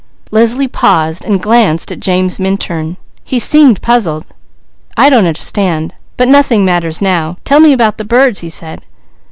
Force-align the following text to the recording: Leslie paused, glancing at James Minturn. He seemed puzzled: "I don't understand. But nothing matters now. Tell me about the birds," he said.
Leslie 0.31 0.67
paused, 0.67 1.23
glancing 1.41 1.93
at 1.93 1.99
James 1.99 2.39
Minturn. 2.39 2.97
He 3.23 3.37
seemed 3.37 3.83
puzzled: 3.83 4.25
"I 4.97 5.11
don't 5.11 5.27
understand. 5.27 5.93
But 6.17 6.27
nothing 6.27 6.65
matters 6.65 7.03
now. 7.03 7.37
Tell 7.45 7.59
me 7.59 7.71
about 7.71 7.99
the 7.99 8.03
birds," 8.03 8.39
he 8.39 8.49
said. 8.49 8.81